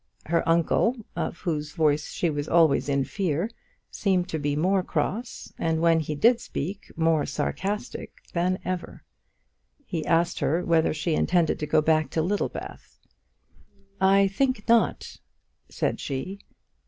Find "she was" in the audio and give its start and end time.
2.11-2.49